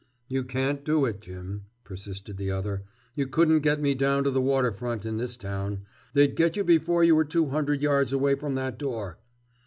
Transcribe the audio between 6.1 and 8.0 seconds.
They'd get you before you were two hundred